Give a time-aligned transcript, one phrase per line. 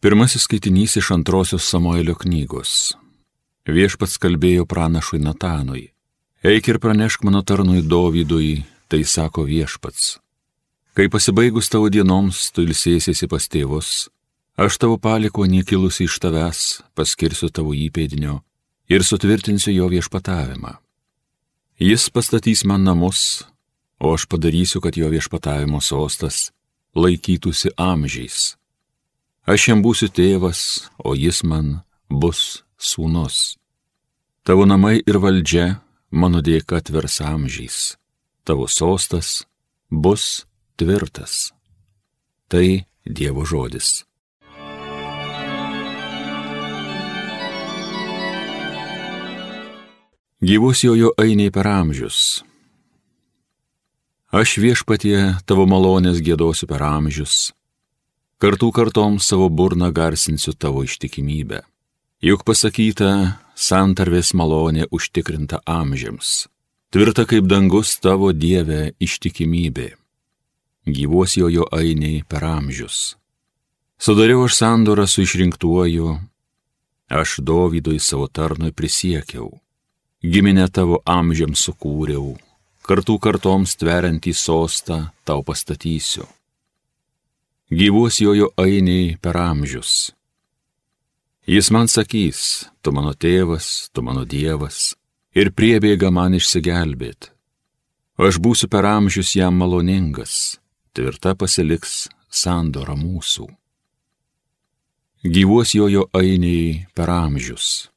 [0.00, 2.94] Pirmasis skaitinys iš antrosios Samuelio knygos.
[3.68, 5.90] Viešpats kalbėjo pranašui Natanui.
[6.40, 10.14] Eik ir pranešk mano tarnui Dovydui, tai sako viešpats.
[10.96, 14.08] Kai pasibaigus tavo dienoms tu ilsėsiesi pas tėvus,
[14.56, 16.60] aš tavo paliko niekilusi iš tavęs,
[16.96, 18.38] paskirsiu tavo įpėdinio
[18.88, 20.78] ir sutvirtinsiu jo viešpatavimą.
[21.76, 23.44] Jis pastatys man namus,
[24.00, 26.48] o aš padarysiu, kad jo viešpatavimo sostas
[26.96, 28.54] laikytųsi amžiais
[29.50, 30.60] Aš jam būsiu tėvas,
[31.02, 33.56] o jis man bus sūnus.
[34.46, 35.80] Tavo namai ir valdžia
[36.14, 37.78] mano dėka atvers amžiais.
[38.46, 39.42] Tavo sostas
[39.90, 40.46] bus
[40.78, 41.50] tvirtas.
[42.46, 44.04] Tai Dievo žodis.
[50.46, 52.44] Gyvus jojo einiai per amžius.
[54.30, 57.48] Aš viešpatie tavo malonės gėdosiu per amžius
[58.40, 61.58] Kartų kartom savo burną garsinsiu tavo ištikimybę.
[62.24, 66.46] Juk pasakyta, santarvės malonė užtikrinta amžiams.
[66.88, 69.90] Tvirta kaip dangus tavo Dieve ištikimybė.
[70.88, 73.18] Gyvos jo jo ainiai per amžius.
[74.00, 76.16] Sudariau aš sandorą su išrinktuoju,
[77.12, 79.52] aš Dovydui savo tarnui prisiekiau.
[80.24, 82.38] Giminę tavo amžiams sukūriau,
[82.88, 86.24] kartų kartoms tveriantį sostą tau pastatysiu
[87.70, 90.10] gyvuos jojo ainiai per amžius.
[91.46, 94.96] Jis man sakys, tu mano tėvas, tu mano dievas,
[95.34, 97.30] ir priebėga man išsigelbėt.
[98.18, 100.58] Aš būsiu per amžius jam maloningas,
[100.92, 103.46] tvirta pasiliks sandora mūsų.
[105.22, 107.90] Gyvuos jojo ainiai per amžius.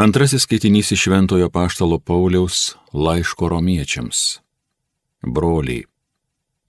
[0.00, 4.40] Antrasis skaitinys iš Šventojo Paštalo Pauliaus laiško romiečiams.
[5.26, 5.84] Broliai.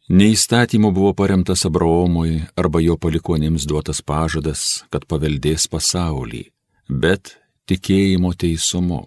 [0.10, 6.44] Neįstatymu buvo paremtas Abraomui arba jo palikonėms duotas pažadas, kad paveldės pasaulį,
[6.90, 7.38] bet
[7.72, 9.06] tikėjimo teisumu.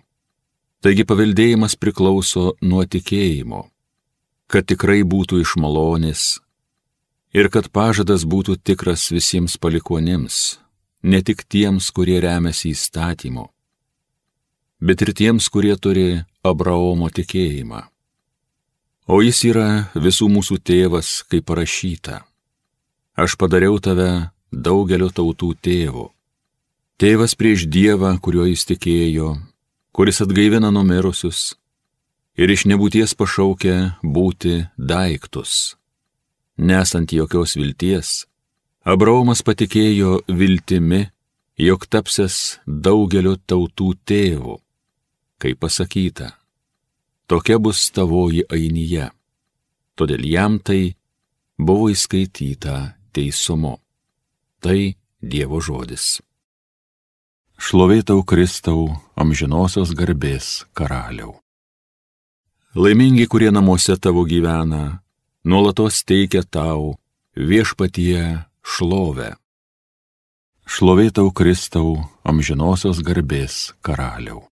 [0.81, 3.67] Taigi paveldėjimas priklauso nuo tikėjimo,
[4.49, 6.39] kad tikrai būtų iš malonės
[7.37, 10.45] ir kad pažadas būtų tikras visiems palikonėms,
[11.03, 13.51] ne tik tiems, kurie remiasi įstatymu
[14.85, 17.81] bet ir tiems, kurie turi Abraomo tikėjimą.
[19.09, 22.21] O jis yra visų mūsų tėvas, kaip parašyta.
[23.17, 26.09] Aš padariau tave daugelio tautų tėvu.
[27.01, 29.35] Tėvas prieš Dievą, kuriuo jis tikėjo,
[29.93, 31.55] kuris atgaivina numirusius
[32.39, 35.75] ir iš nebūties pašaukia būti daiktus.
[36.57, 38.25] Nesant jokios vilties,
[38.85, 41.09] Abraomas patikėjo viltimi,
[41.59, 44.61] jog tapsės daugelio tautų tėvu
[45.39, 46.33] kaip pasakyta,
[47.27, 49.11] tokia bus tavoji ainyje.
[49.95, 50.97] Todėl jam tai
[51.59, 53.79] buvo įskaityta teisumu.
[54.61, 54.95] Tai
[55.25, 56.21] Dievo žodis.
[57.57, 61.39] Šlovėtau Kristau, amžinosios garbės karaliau.
[62.75, 65.01] Laimingi, kurie namuose tavo gyvena,
[65.47, 66.99] nuolatos teikia tau
[67.39, 69.37] viešpatie šlovę.
[70.67, 74.43] Šlovėtau Kristau, amžinosios garbės karaliau.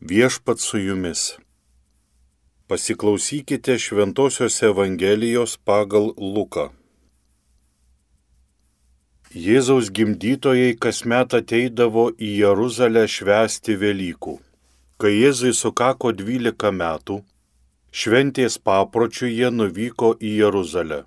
[0.00, 1.38] Viešpat su jumis.
[2.68, 6.68] Pasiklausykite Šventojios Evangelijos pagal Luką.
[9.32, 14.36] Jėzaus gimdytojai kasmet ateidavo į Jeruzalę švęsti Velykų.
[15.00, 17.22] Kai Jėzui sukako 12 metų,
[17.88, 21.06] šventės papročių jie nuvyko į Jeruzalę.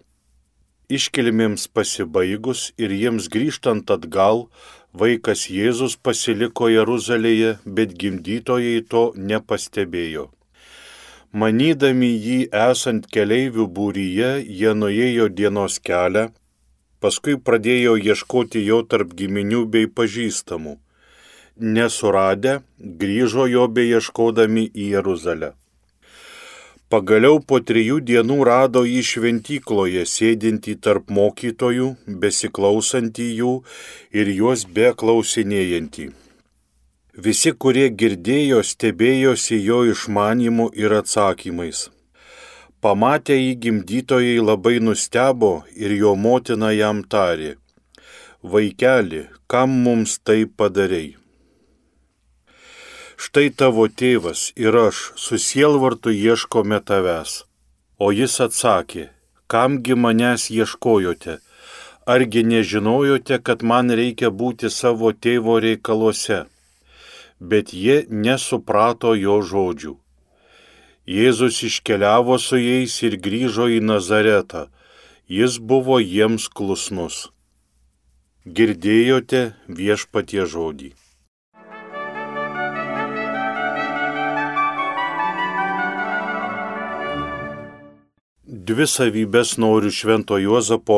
[0.90, 4.48] Iškilmėms pasibaigus ir jiems grįžtant atgal,
[4.94, 10.30] vaikas Jėzus pasiliko Jeruzalėje, bet gimdytojai to nepastebėjo.
[11.32, 16.30] Manydami jį esant keleivių būryje, jie nuėjo dienos kelią,
[17.00, 20.80] paskui pradėjo ieškoti jo tarp giminių bei pažįstamų.
[21.60, 25.59] Nesuradę, grįžo jo beieškodami į Jeruzalę.
[26.90, 31.90] Pagaliau po trijų dienų rado jį šventykloje, sėdintį tarp mokytojų,
[32.24, 33.52] besiklausantį jų
[34.22, 36.08] ir juos beklausinėjantį.
[37.26, 41.86] Visi, kurie girdėjo, stebėjosi jo išmanimu ir atsakymais.
[42.82, 47.58] Pamatę jį gimdytojai labai nustebo ir jo motina jam tarė,
[48.42, 51.19] Vaikeli, kam mums tai padarėjai?
[53.20, 57.44] Štai tavo tėvas ir aš susielvartu ieškome tavęs.
[58.00, 59.10] O jis atsakė,
[59.52, 61.40] kamgi manęs ieškojote,
[62.14, 66.46] argi nežinojote, kad man reikia būti savo tėvo reikaluose.
[67.40, 69.94] Bet jie nesuprato jo žodžių.
[71.10, 74.68] Jėzus iškeliavo su jais ir grįžo į Nazaretą.
[75.28, 77.28] Jis buvo jiems klusnus.
[78.46, 80.94] Girdėjote viešpatie žodį.
[88.60, 90.98] Dvi savybės noriu Švento Juozapo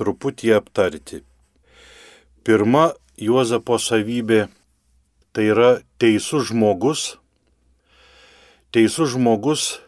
[0.00, 1.20] truputį aptarti.
[2.42, 2.88] Pirma
[3.22, 4.48] Juozapo savybė
[5.30, 5.68] tai yra
[6.02, 7.04] teisus žmogus.
[8.74, 9.78] Teisus žmogus,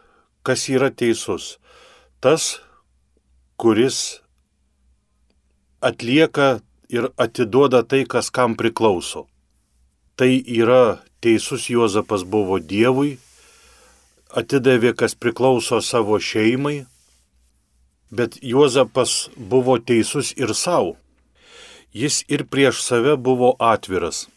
[0.45, 1.57] kas yra teisus?
[2.23, 2.61] Tas,
[3.59, 4.21] kuris
[5.83, 9.25] atlieka ir atiduoda tai, kas kam priklauso.
[10.15, 13.17] Tai yra teisus Juozapas buvo Dievui,
[14.31, 16.85] atidavė, kas priklauso savo šeimai,
[18.09, 20.95] Bet Juozapas buvo teisus ir savo.
[21.93, 24.27] Jis ir prieš save buvo atviras.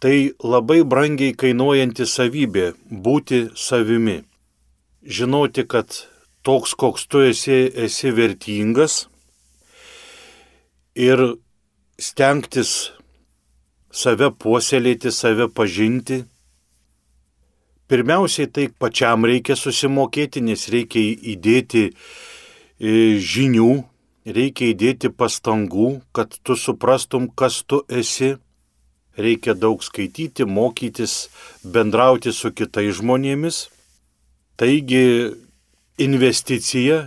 [0.00, 2.72] Tai labai brangiai kainuojanti savybė-
[3.06, 4.24] būti savimi.
[5.04, 5.88] Žinoti, kad
[6.42, 9.06] toks, koks tu esi, esi vertingas
[10.94, 11.18] ir
[11.98, 12.90] stengtis
[13.90, 16.24] save puoselėti, save pažinti
[17.88, 21.00] Pirmiausiai tai pačiam reikia susimokėti, nes reikia
[21.32, 21.92] įdėti e,
[23.16, 23.70] žinių,
[24.28, 28.36] reikia įdėti pastangų, kad tu suprastum, kas tu esi.
[29.18, 31.26] Reikia daug skaityti, mokytis,
[31.64, 33.64] bendrauti su kitais žmonėmis.
[34.60, 35.32] Taigi
[35.98, 37.00] investicija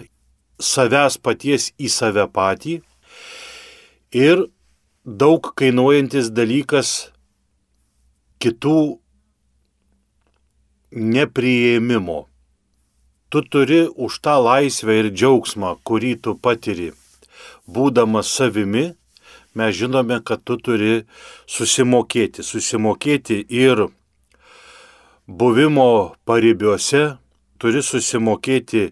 [0.60, 2.82] savęs paties į save patį
[4.12, 4.44] ir
[5.06, 7.12] daug kainuojantis dalykas
[8.42, 9.01] kitų
[10.92, 12.26] nepriėmimo.
[13.32, 16.92] Tu turi už tą laisvę ir džiaugsmą, kurį tu patiri,
[17.64, 18.92] būdamas savimi,
[19.56, 21.06] mes žinome, kad tu turi
[21.48, 22.44] susimokėti.
[22.44, 23.88] Susimokėti ir
[25.28, 27.16] buvimo paribiuose,
[27.56, 28.92] turi susimokėti,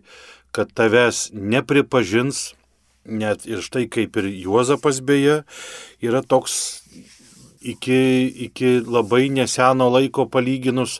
[0.55, 2.53] kad tavęs nepripažins,
[3.03, 5.43] net ir štai kaip ir Juozapas beje,
[5.99, 6.55] yra toks
[7.59, 10.99] iki, iki labai neseno laiko palyginus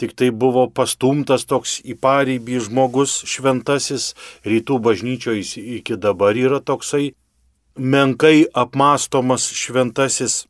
[0.00, 4.14] tik tai buvo pastumtas toks į pareibį žmogus šventasis,
[4.48, 7.10] rytų bažnyčioje iki dabar yra toksai
[7.76, 10.46] menkai apmastomas šventasis,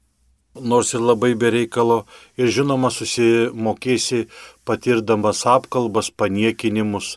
[0.55, 2.05] nors ir labai bereikalo,
[2.38, 4.29] ir žinoma susimokėsi
[4.67, 7.17] patirdamas apkalbas, paniekinimus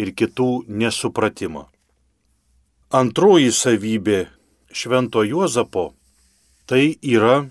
[0.00, 1.66] ir kitų nesupratimą.
[2.88, 4.22] Antroji savybė
[4.72, 5.90] Švento Juozapo
[6.68, 7.42] tai yra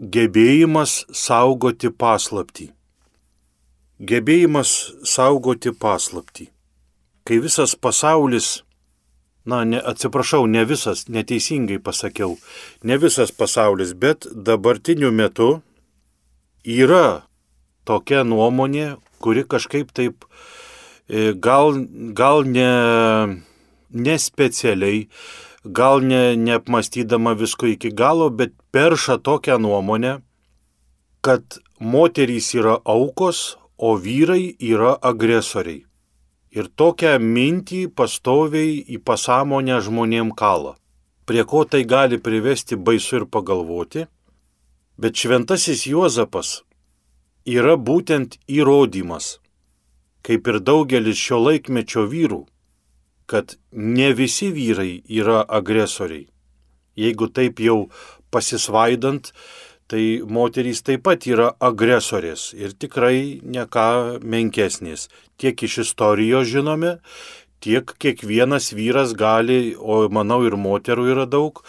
[0.00, 2.70] gebėjimas saugoti paslapti
[4.00, 4.70] gebėjimas
[5.06, 6.48] saugoti paslapti.
[7.24, 8.64] Kai visas pasaulis,
[9.46, 12.36] na, ne, atsiprašau, ne visas, neteisingai pasakiau,
[12.82, 15.62] ne visas pasaulis, bet dabartiniu metu
[16.64, 17.24] yra
[17.88, 20.26] tokia nuomonė, kuri kažkaip taip
[21.08, 21.78] e, gal,
[22.16, 23.40] gal ne,
[23.94, 25.06] nespecialiai,
[25.64, 30.18] gal ne, neapmastydama visko iki galo, bet perša tokią nuomonę,
[31.24, 35.84] kad moterys yra aukos, o vyrai yra agresoriai.
[36.54, 40.76] Ir tokią mintį pastoviai į pasąmonę žmonėm kalą.
[41.26, 44.04] Prie ko tai gali privesti baisu ir pagalvoti,
[45.00, 46.60] bet šventasis Juozapas
[47.44, 49.38] yra būtent įrodymas,
[50.22, 52.44] kaip ir daugelis šio laikmečio vyrų,
[53.26, 56.28] kad ne visi vyrai yra agresoriai.
[56.94, 57.88] Jeigu taip jau
[58.30, 59.32] pasisvaidant,
[59.86, 65.08] tai moterys taip pat yra agresorės ir tikrai neką menkesnės.
[65.36, 66.98] Tiek iš istorijos žinome,
[67.64, 71.60] tiek kiekvienas vyras gali, o manau ir moterų yra daug,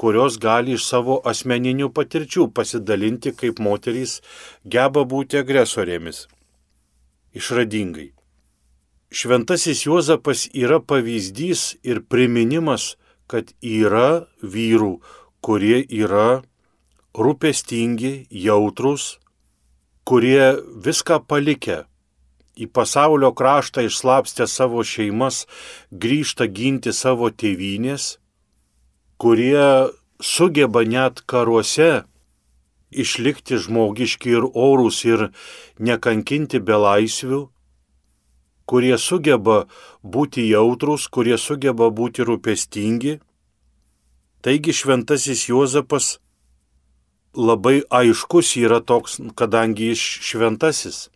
[0.00, 4.20] kurios gali iš savo asmeninių patirčių pasidalinti, kaip moterys
[4.64, 6.24] geba būti agresorėmis.
[7.36, 8.10] Išradingai.
[9.10, 12.94] Šventasis Juozapas yra pavyzdys ir priminimas,
[13.30, 14.98] kad yra vyrų,
[15.42, 16.42] kurie yra
[17.16, 19.18] rūpestingi, jautrus,
[20.04, 21.84] kurie viską palikę
[22.60, 25.46] į pasaulio kraštą išslapstę savo šeimas,
[25.90, 28.18] grįžta ginti savo tėvynės,
[29.20, 29.90] kurie
[30.20, 32.04] sugeba net karuose
[32.90, 35.30] išlikti žmogiški ir orus ir
[35.78, 37.48] nekankinti belaisvių,
[38.66, 39.64] kurie sugeba
[40.02, 43.18] būti jautrus, kurie sugeba būti rūpestingi.
[44.40, 46.18] Taigi šventasis Juozapas
[47.34, 51.08] labai aiškus yra toks, kadangi jis šventasis,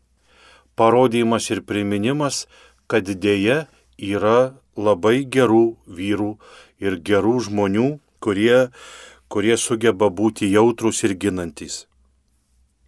[0.79, 2.47] parodymas ir priminimas,
[2.87, 3.67] kad dėja
[3.99, 6.35] yra labai gerų vyrų
[6.83, 7.89] ir gerų žmonių,
[8.21, 8.71] kurie,
[9.29, 11.85] kurie sugeba būti jautrus ir ginantis.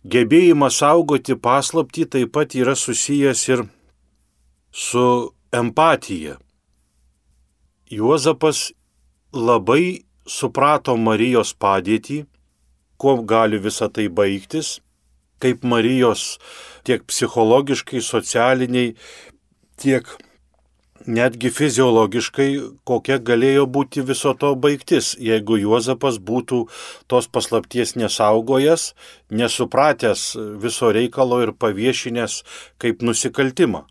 [0.06, 3.64] Gebėjimas saugoti paslapti taip pat yra susijęs ir
[4.71, 6.37] su empatija.
[7.90, 8.71] Juozapas
[9.33, 12.25] labai suprato Marijos padėtį,
[12.99, 14.79] kuo gali visa tai baigtis,
[15.43, 16.37] kaip Marijos
[16.87, 18.95] tiek psichologiškai, socialiniai,
[19.76, 20.09] tiek
[21.07, 22.49] netgi fiziologiškai,
[22.88, 26.65] kokia galėjo būti viso to baigtis, jeigu Juozapas būtų
[27.11, 28.95] tos paslapties nesaugojas,
[29.31, 32.41] nesupratęs viso reikalo ir paviešinęs
[32.83, 33.85] kaip nusikaltimą.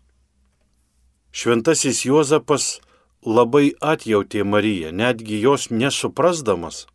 [1.36, 2.78] Šventasis Juozapas
[3.26, 6.86] labai atjautė Mariją, netgi jos nesuprasdamas.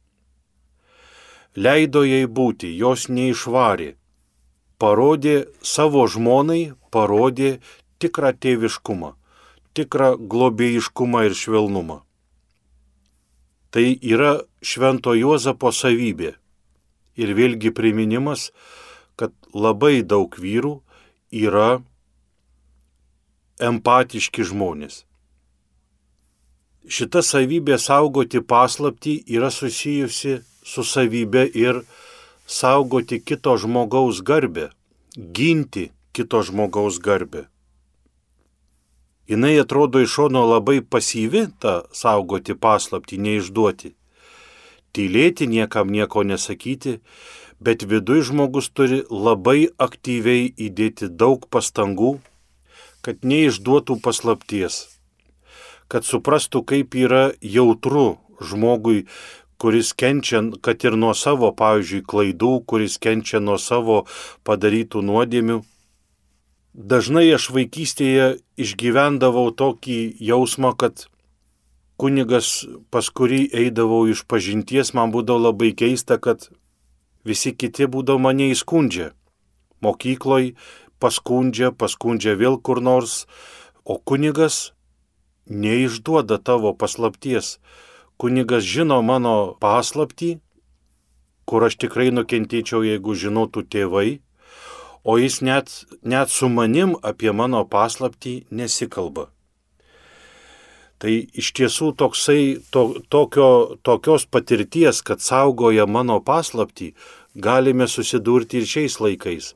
[1.55, 3.95] Leido jai būti, jos neišvarė.
[4.79, 7.57] Parodė savo žmonai, parodė
[8.01, 9.15] tikrą tėviškumą
[9.73, 12.01] tikrą globėjiškumą ir švelnumą.
[13.71, 16.35] Tai yra švento Juozapo savybė.
[17.15, 18.49] Ir vėlgi priminimas,
[19.19, 20.77] kad labai daug vyrų
[21.31, 21.81] yra
[23.61, 25.03] empatiški žmonės.
[26.91, 31.83] Šita savybė saugoti paslapti yra susijusi su savybė ir
[32.47, 34.69] saugoti kito žmogaus garbę,
[35.15, 37.47] ginti kito žmogaus garbę
[39.31, 43.93] jinai atrodo iš šono labai pasyvi, ta saugoti paslapti, neišduoti.
[44.91, 46.97] Tylėti, niekam nieko nesakyti,
[47.63, 52.17] bet viduj žmogus turi labai aktyviai įdėti daug pastangų,
[53.05, 54.81] kad neišduotų paslapties,
[55.87, 59.05] kad suprastų, kaip yra jautru žmogui,
[59.61, 64.03] kuris kenčia, kad ir nuo savo, pavyzdžiui, klaidų, kuris kenčia nuo savo
[64.47, 65.61] padarytų nuodėmių,
[66.71, 71.03] Dažnai aš vaikystėje išgyvendavau tokį jausmą, kad
[71.99, 76.47] kunigas, pas kurį eidavau iš pažinties, man būdavo labai keista, kad
[77.27, 79.11] visi kiti būdavo mane įskundžia.
[79.83, 80.53] Mokykloj
[81.03, 83.27] paskundžia, paskundžia vėl kur nors,
[83.83, 84.71] o kunigas
[85.51, 87.59] neišduoda tavo paslapties.
[88.21, 90.35] Kunigas žino mano paslaptį,
[91.49, 94.19] kur aš tikrai nukentėčiau, jeigu žinotų tėvai
[95.03, 99.29] o jis net, net su manim apie mano paslaptį nesikalba.
[101.01, 106.91] Tai iš tiesų toksai, to, tokio, tokios patirties, kad saugoja mano paslaptį,
[107.33, 109.55] galime susidurti ir šiais laikais.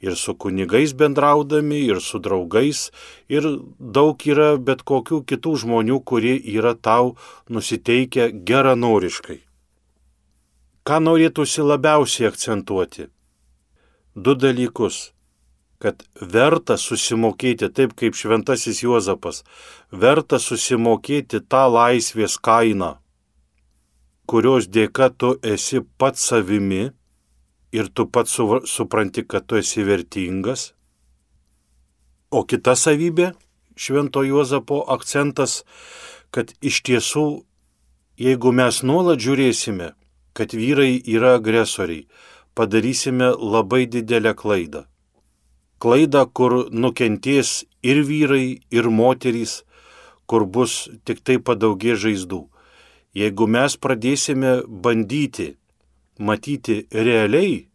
[0.00, 2.88] Ir su kunigais bendraudami, ir su draugais,
[3.28, 3.44] ir
[3.78, 7.14] daug yra bet kokių kitų žmonių, kurie yra tau
[7.52, 9.40] nusiteikę geranoriškai.
[10.88, 13.10] Ką norėtųsi labiausiai akcentuoti?
[14.14, 15.10] du dalykus
[15.80, 19.44] kad verta susimokėti taip kaip šventasis Juozapas,
[19.90, 22.98] verta susimokėti tą laisvės kainą,
[24.28, 26.90] kurios dėka tu esi pats savimi
[27.72, 30.72] ir tu pats su, supranti, kad tu esi vertingas.
[32.30, 33.32] O kita savybė,
[33.74, 35.62] švento Juozapo akcentas,
[36.30, 37.42] kad iš tiesų,
[38.20, 39.92] jeigu mes nuolat žiūrėsime,
[40.34, 42.06] kad vyrai yra agresoriai,
[42.54, 44.84] padarysime labai didelę klaidą.
[45.80, 49.62] Klaidą, kur nukentės ir vyrai, ir moterys,
[50.28, 52.44] kur bus tik tai padaugė žaizdų.
[53.16, 55.56] Jeigu mes pradėsime bandyti
[56.20, 57.70] matyti realiai,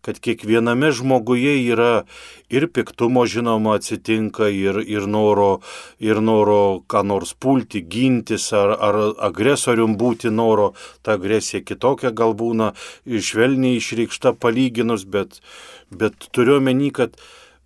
[0.00, 2.04] kad kiekviename žmoguje yra
[2.48, 5.60] ir piktumo žinoma atsitinka, ir, ir, noro,
[6.00, 10.70] ir noro ką nors pulti, gintis, ar, ar agresorium būti noro,
[11.02, 12.70] ta agresija kitokia gal būna,
[13.04, 15.42] švelniai išreikšta palyginus, bet,
[15.90, 17.18] bet turiu meni, kad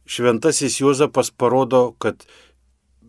[0.08, 2.24] šventasis Juozapas parodo, kad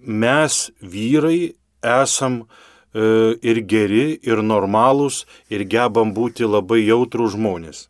[0.03, 7.87] mes vyrai esam e, ir geri, ir normalūs, ir gebam būti labai jautrų žmonės.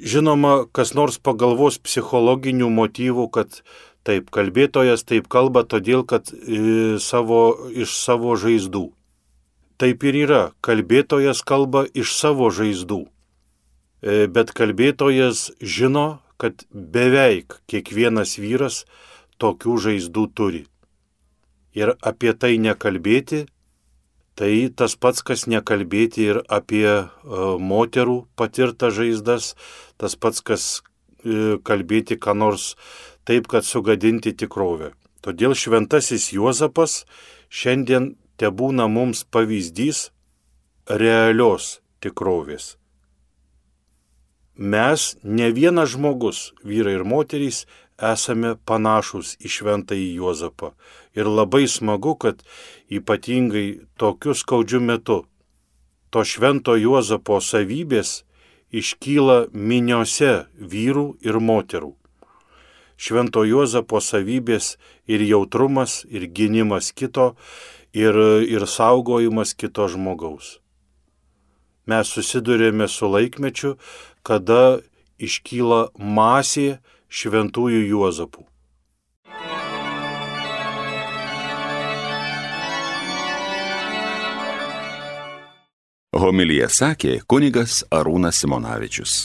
[0.00, 3.60] Žinoma, kas nors pagalvos psichologinių motyvų, kad
[4.06, 8.86] taip kalbėtojas taip kalba todėl, kad e, savo, iš savo žaizdų.
[9.80, 13.02] Taip ir yra, kalbėtojas kalba iš savo žaizdų.
[14.00, 18.84] E, bet kalbėtojas žino, kad beveik kiekvienas vyras
[19.40, 20.64] tokių žaizdų turi.
[21.76, 23.44] Ir apie tai nekalbėti
[24.40, 27.02] Tai tas pats, kas nekalbėti ir apie e,
[27.60, 29.50] moterų patirtą žaizdas,
[30.00, 32.70] tas pats, kas e, kalbėti ką nors
[33.28, 34.94] taip, kad sugadinti tikrovę.
[35.20, 37.02] Todėl šventasis Juozapas
[37.52, 40.06] šiandien te būna mums pavyzdys
[40.88, 42.78] realios tikrovės.
[44.56, 47.66] Mes, ne vienas žmogus, vyrai ir moterys,
[48.00, 50.72] esame panašus į šventąjį Juozapą.
[51.14, 52.42] Ir labai smagu, kad
[52.90, 55.24] ypatingai tokiu skaudžiu metu
[56.10, 58.24] to švento Juozapo savybės
[58.74, 61.94] iškyla miniose vyrų ir moterų.
[63.00, 64.74] Švento Juozapo savybės
[65.08, 67.34] ir jautrumas, ir gynimas kito,
[67.96, 68.14] ir,
[68.44, 70.58] ir saugojimas kito žmogaus.
[71.88, 73.76] Mes susidurėme su laikmečiu,
[74.22, 74.82] kada
[75.18, 76.78] iškyla masė
[77.10, 78.46] šventųjų Juozapų.
[86.20, 89.20] Homilyje sakė kunigas Arūnas Simonavičius.